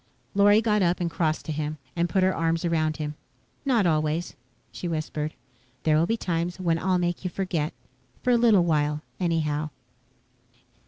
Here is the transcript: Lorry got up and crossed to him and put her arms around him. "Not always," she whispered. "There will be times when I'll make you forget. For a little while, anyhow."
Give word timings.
Lorry 0.33 0.61
got 0.63 0.81
up 0.81 0.99
and 0.99 1.11
crossed 1.11 1.45
to 1.45 1.51
him 1.51 1.77
and 1.95 2.09
put 2.09 2.23
her 2.23 2.35
arms 2.35 2.65
around 2.65 2.97
him. 2.97 3.13
"Not 3.65 3.85
always," 3.85 4.35
she 4.71 4.87
whispered. 4.87 5.35
"There 5.83 5.95
will 5.95 6.07
be 6.07 6.17
times 6.17 6.59
when 6.59 6.79
I'll 6.79 6.97
make 6.97 7.23
you 7.23 7.29
forget. 7.29 7.71
For 8.23 8.31
a 8.31 8.35
little 8.35 8.63
while, 8.63 9.03
anyhow." 9.19 9.69